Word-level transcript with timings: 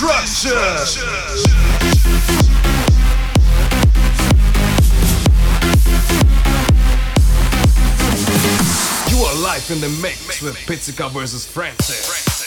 destruction. 0.00 0.52
You 9.10 9.18
are 9.24 9.34
live 9.42 9.70
in 9.70 9.80
the 9.80 9.88
mix 10.00 10.40
with 10.40 10.56
Pizzica 10.66 11.10
versus 11.10 11.44
Francis. 11.44 12.39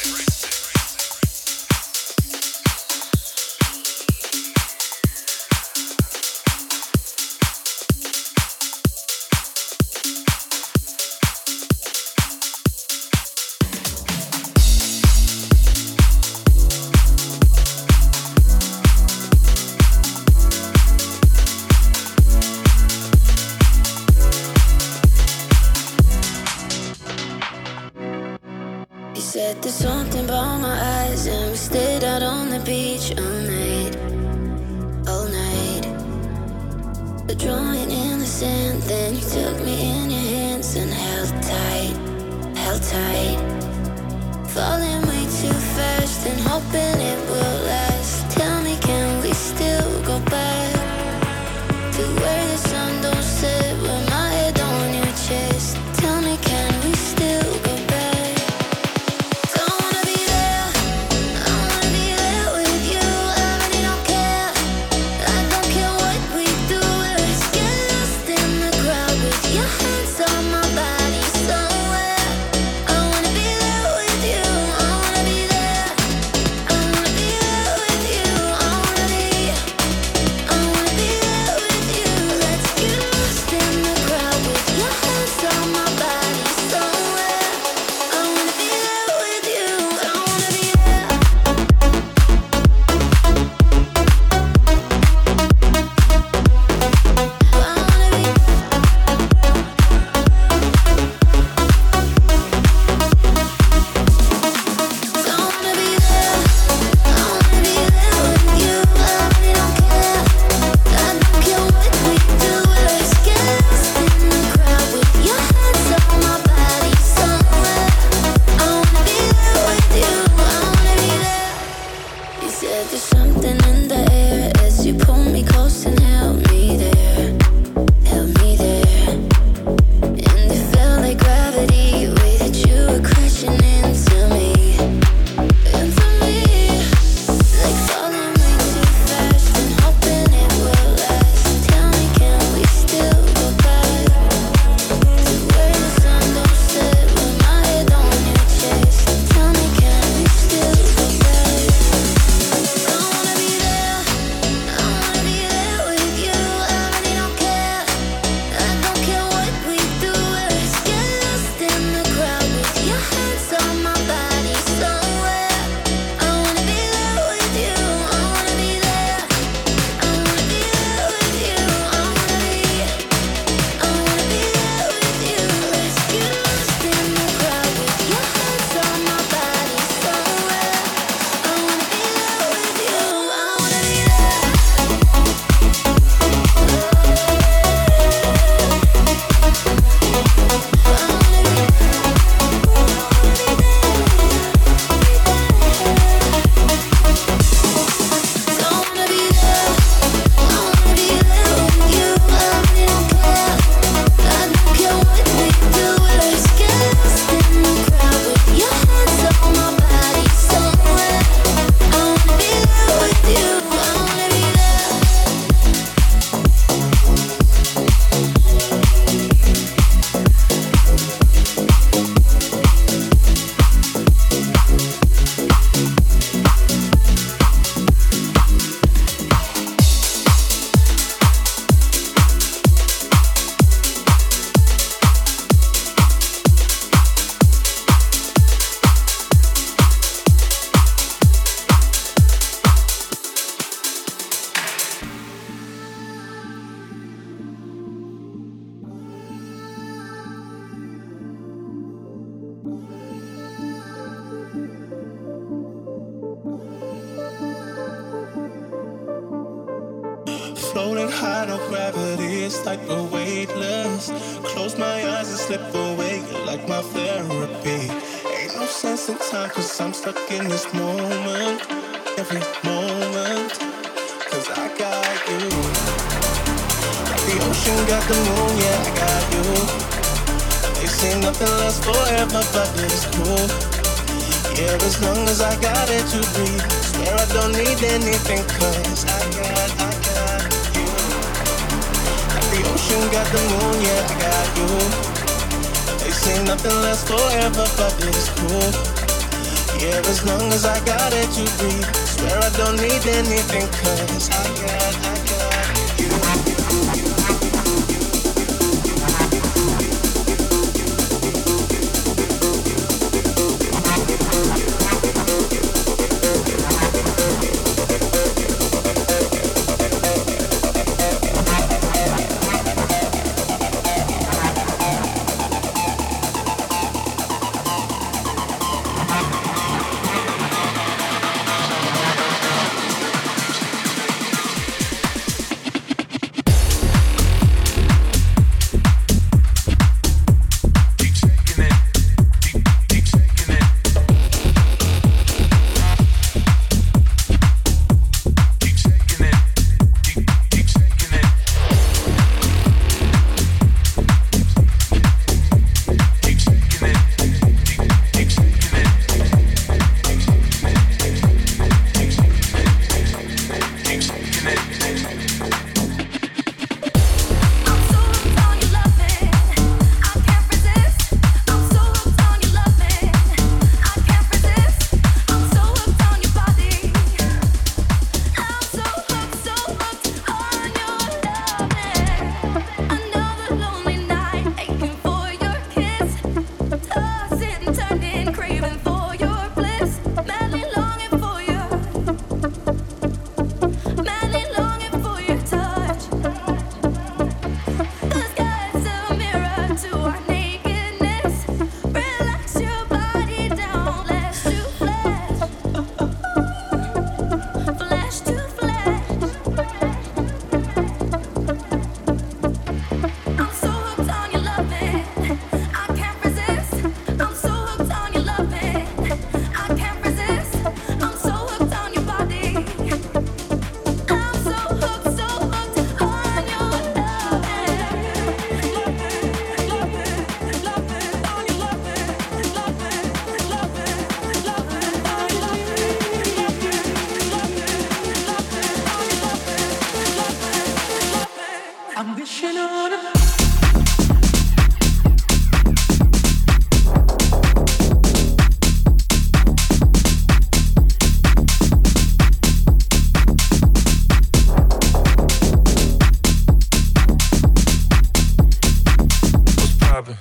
popping. 460.04 460.18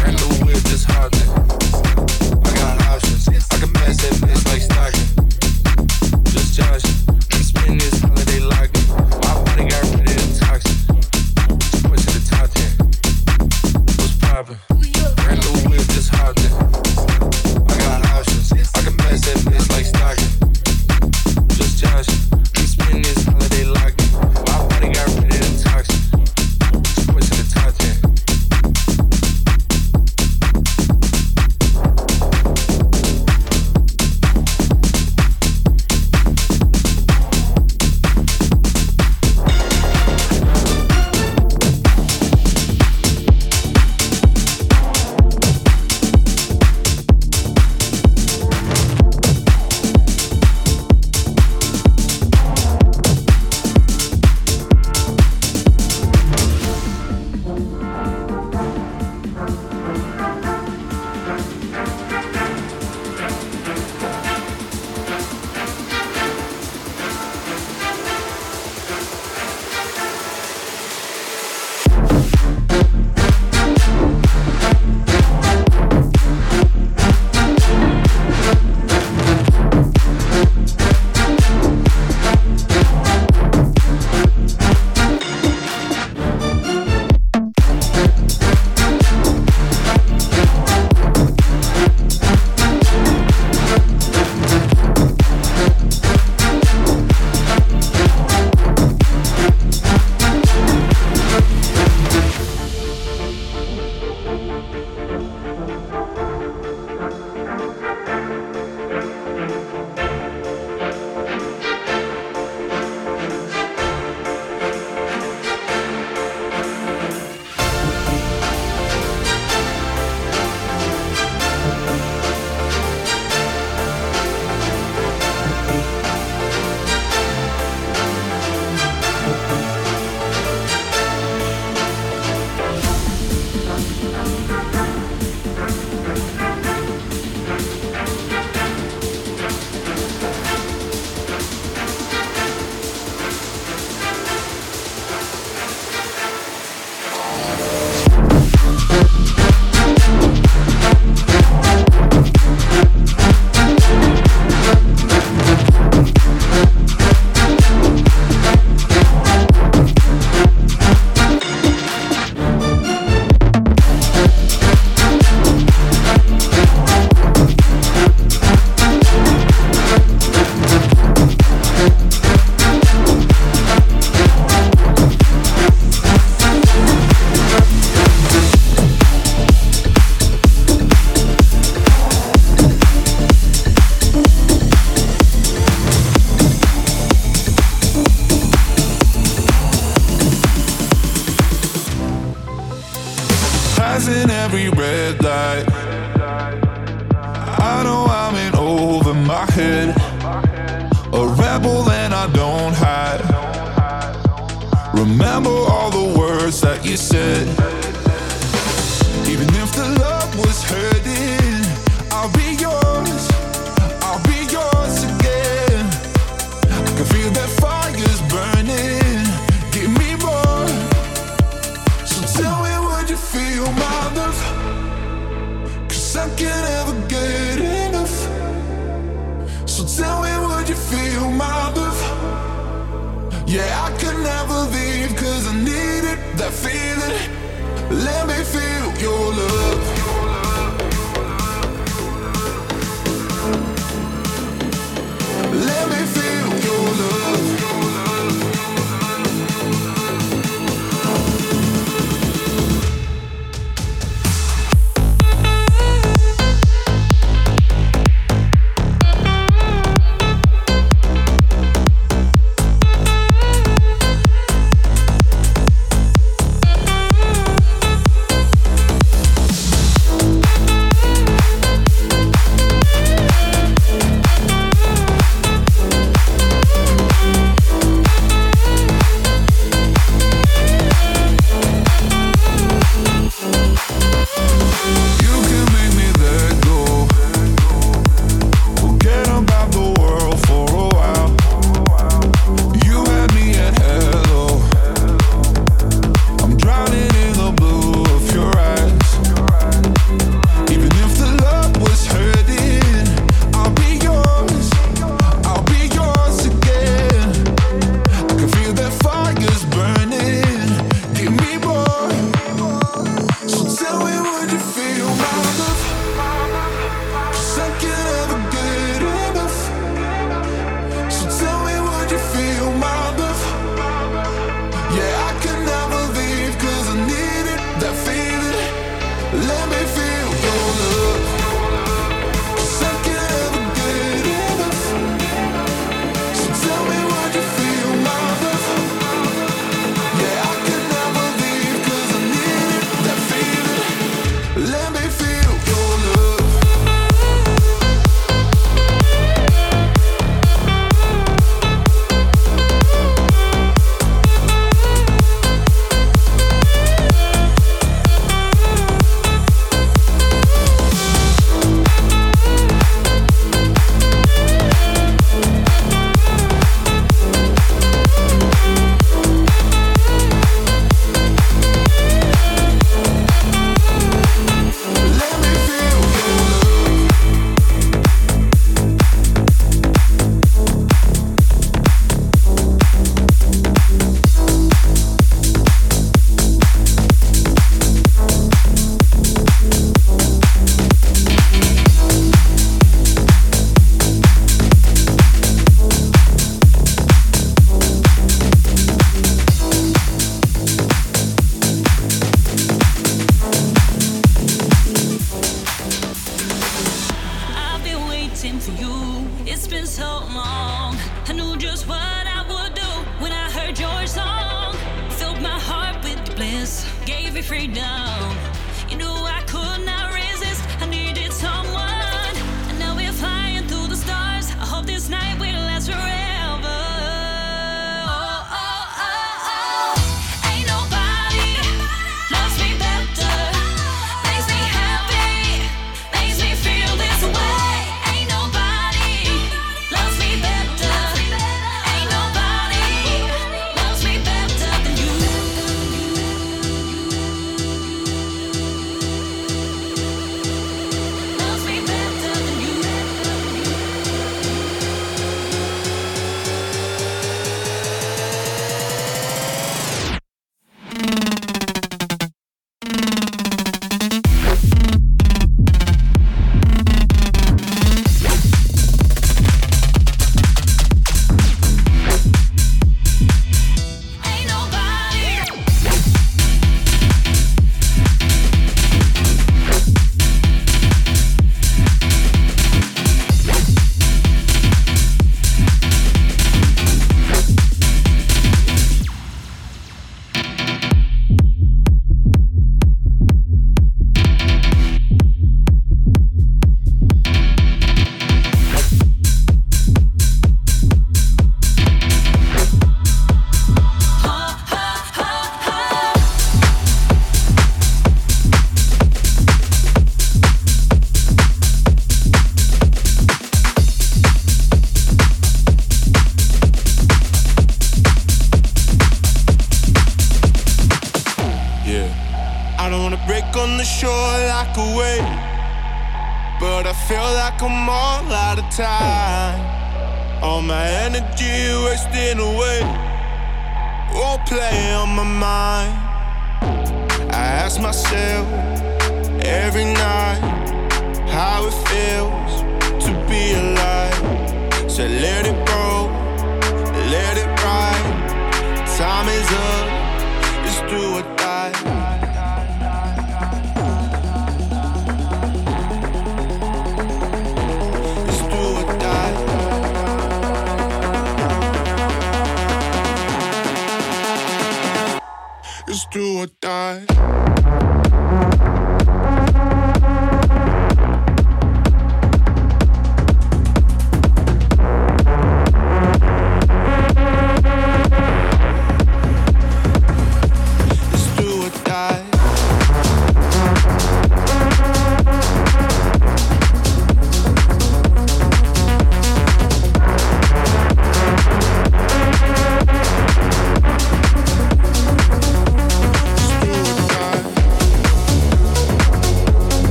Handle 0.00 0.46
with 0.46 0.62
this 0.64 0.84
hot 0.84 1.12
thing. 1.12 1.39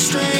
Straight. 0.00 0.39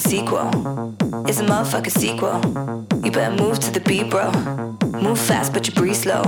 sequel. 0.00 0.48
It's 1.28 1.40
a 1.40 1.44
motherfucking 1.44 1.90
sequel. 1.90 2.40
You 3.04 3.10
better 3.10 3.34
move 3.42 3.58
to 3.60 3.70
the 3.70 3.80
beat, 3.80 4.10
bro. 4.10 4.30
Move 5.00 5.18
fast, 5.18 5.52
but 5.52 5.66
you 5.66 5.74
breathe 5.74 5.96
slow. 5.96 6.22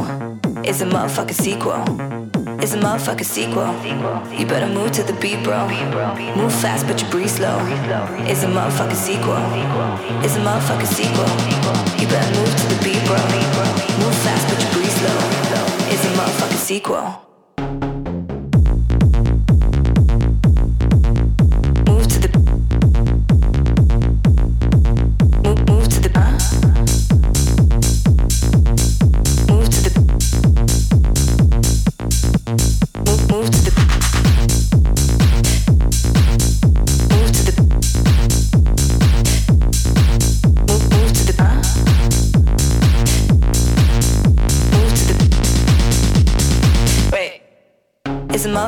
It's 0.64 0.80
a 0.80 0.86
motherfucking 0.86 1.34
sequel. 1.34 1.82
It's 2.60 2.74
a 2.74 2.78
motherfucking 2.78 3.24
sequel. 3.24 3.72
You 4.38 4.46
better 4.46 4.66
move 4.66 4.92
to 4.92 5.02
the 5.02 5.12
beat, 5.14 5.42
bro. 5.42 5.68
Move 6.36 6.52
fast, 6.52 6.86
but 6.86 7.00
you 7.00 7.08
breathe 7.10 7.28
slow. 7.28 7.58
It's 8.30 8.42
a 8.42 8.46
motherfucking 8.46 8.94
sequel. 8.94 9.38
It's 10.24 10.36
a 10.36 10.40
motherfucking 10.40 10.86
sequel. 10.86 11.26
You 12.00 12.06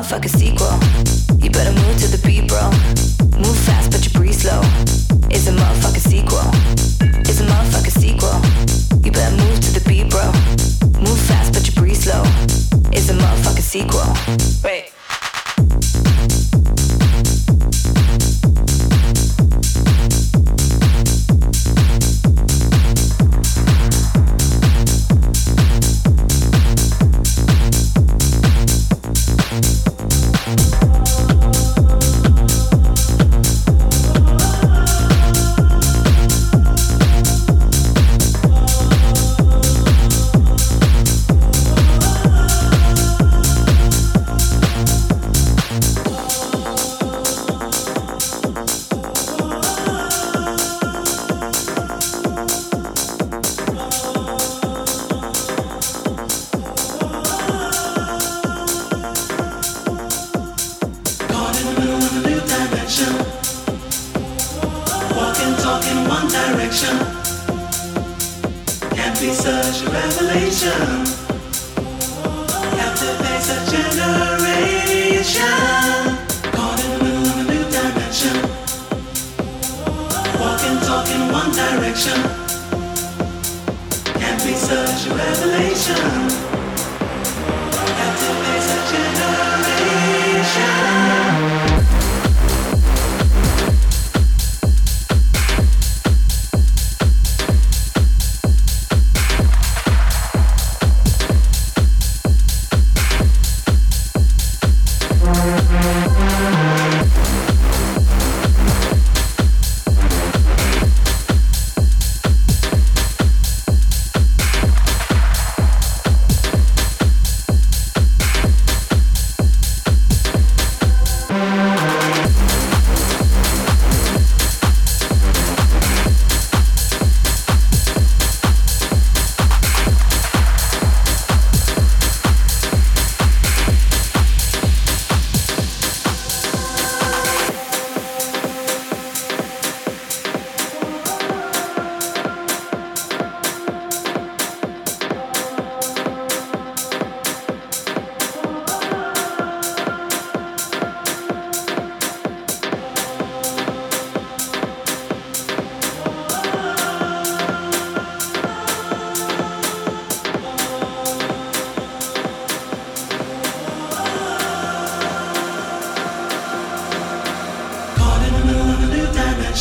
motherfucking 0.05 0.29
sequel. 0.29 0.84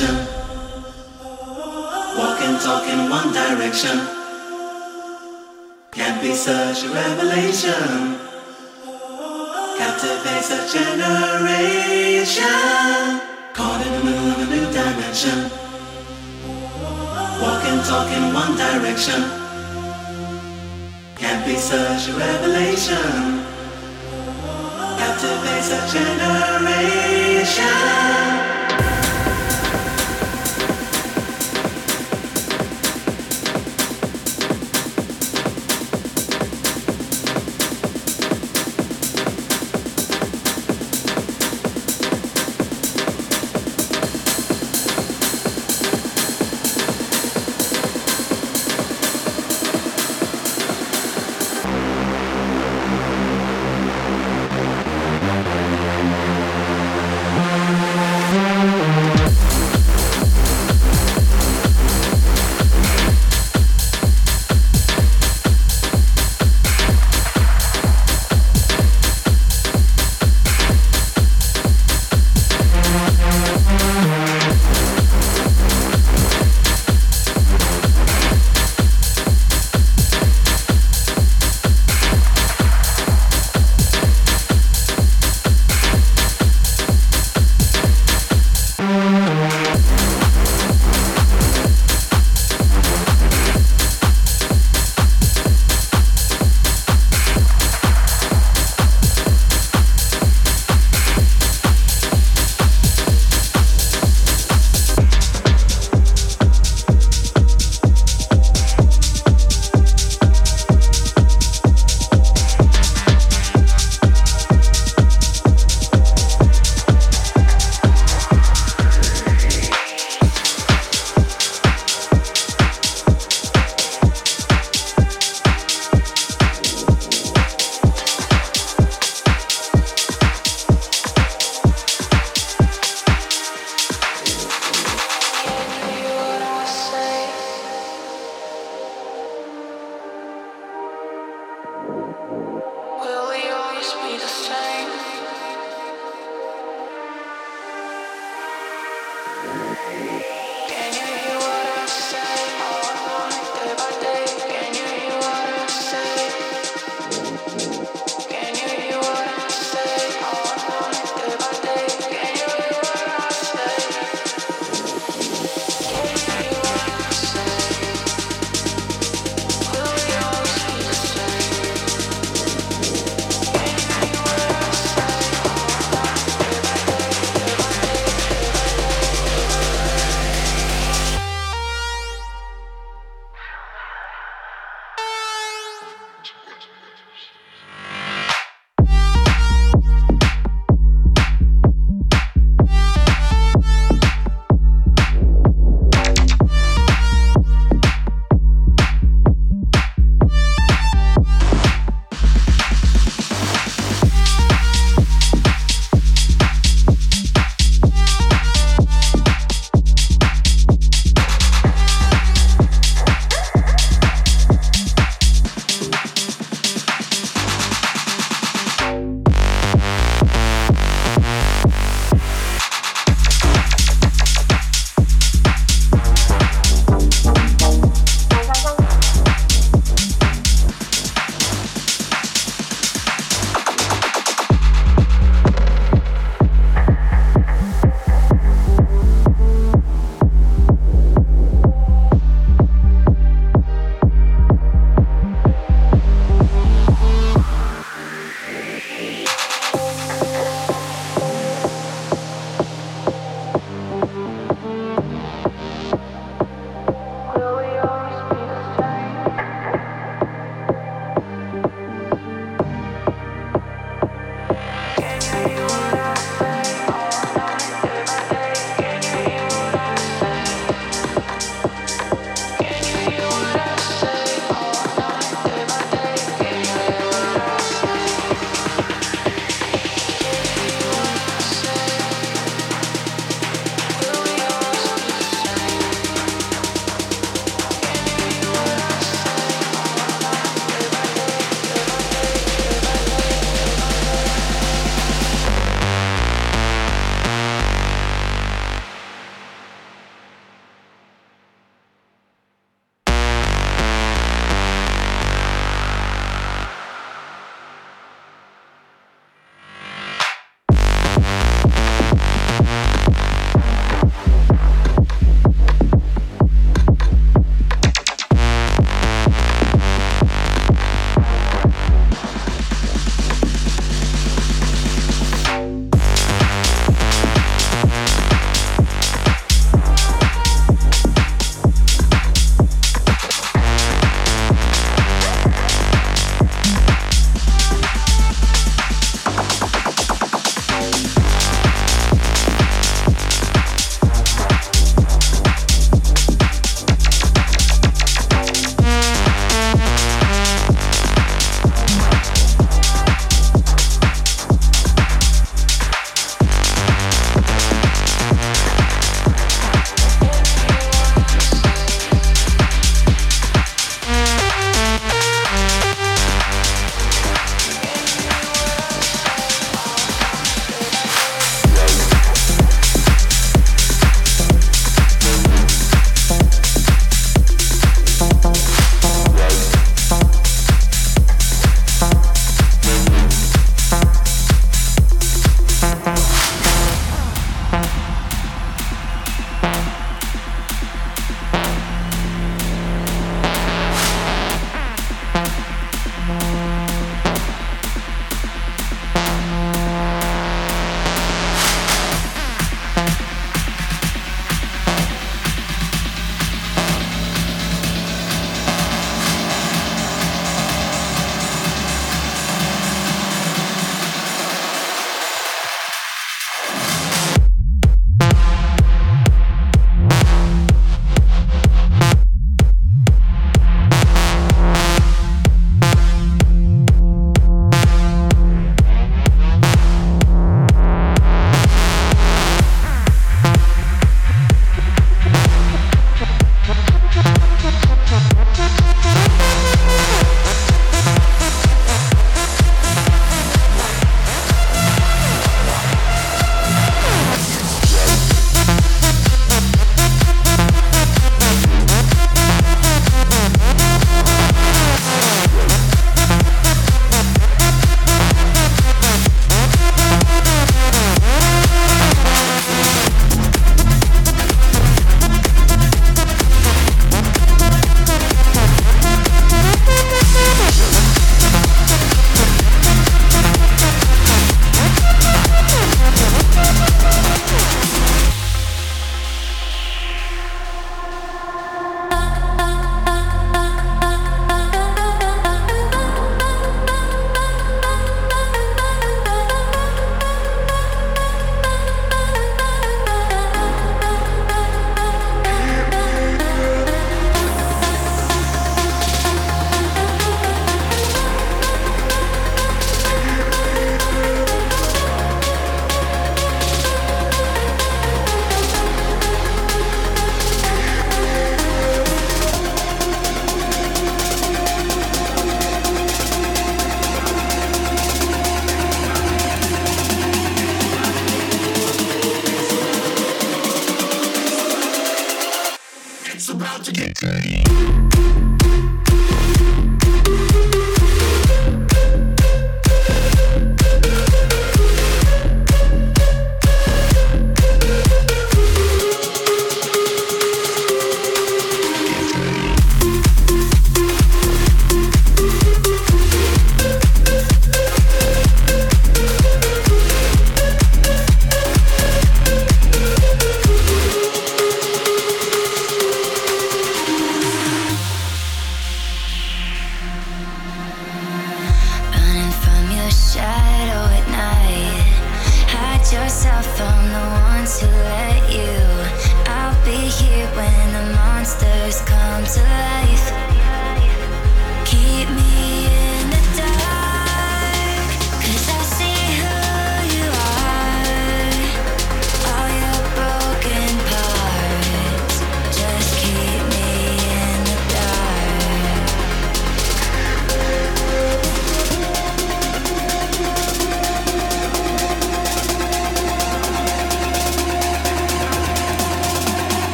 Dimension. 0.00 0.40
talk 2.60 2.84
in 2.88 3.10
one 3.10 3.32
direction. 3.32 3.98
Can't 5.92 6.20
be 6.22 6.34
such 6.34 6.84
a 6.84 6.88
revelation. 6.88 8.18
Captivates 9.78 10.50
a 10.50 10.60
generation. 10.76 12.44
Caught 13.54 13.86
in 13.86 13.92
the 13.92 14.02
middle 14.04 14.28
of 14.30 14.38
a 14.38 14.46
new 14.54 14.66
dimension. 14.72 15.50
Walk 17.40 17.64
and 17.64 17.82
talk 17.84 18.08
in 18.12 18.34
one 18.34 18.56
direction. 18.56 19.22
Can't 21.16 21.44
be 21.46 21.56
such 21.56 22.08
a 22.08 22.12
revelation. 22.12 23.44
Captivates 25.00 25.70
a 25.72 25.80
generation. 25.96 27.30